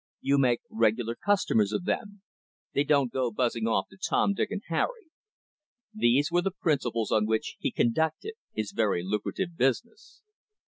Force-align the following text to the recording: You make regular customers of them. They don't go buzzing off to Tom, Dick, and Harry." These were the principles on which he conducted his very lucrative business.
You 0.19 0.39
make 0.39 0.61
regular 0.71 1.13
customers 1.13 1.71
of 1.71 1.85
them. 1.85 2.23
They 2.73 2.83
don't 2.83 3.11
go 3.13 3.29
buzzing 3.29 3.67
off 3.67 3.85
to 3.89 3.97
Tom, 3.97 4.33
Dick, 4.33 4.49
and 4.49 4.63
Harry." 4.65 5.11
These 5.93 6.31
were 6.31 6.41
the 6.41 6.49
principles 6.59 7.11
on 7.11 7.27
which 7.27 7.57
he 7.59 7.69
conducted 7.69 8.33
his 8.51 8.71
very 8.71 9.03
lucrative 9.05 9.55
business. 9.55 10.23